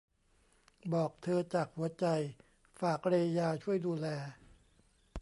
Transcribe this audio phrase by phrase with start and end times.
[0.93, 2.05] บอกเธอจากหัวใจ
[2.81, 4.07] ฝากเรยาช่วยดูแล